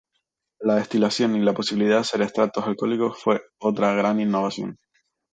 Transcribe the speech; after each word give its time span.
La 0.59 0.77
destilación 0.77 1.35
y 1.35 1.41
la 1.41 1.53
posibilidad 1.53 1.97
de 1.97 2.01
hacer 2.01 2.23
extractos 2.23 2.65
alcohólicos 2.65 3.19
fue 3.21 3.39
otra 3.59 3.93
gran 3.93 4.19
innovación. 4.19 4.79